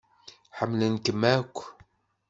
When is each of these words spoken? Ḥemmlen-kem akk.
Ḥemmlen-kem 0.57 1.21
akk. 1.35 1.57